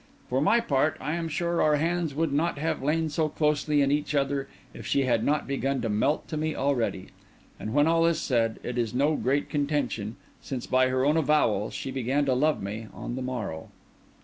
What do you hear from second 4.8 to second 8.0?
she had not begun to melt to me already. And, when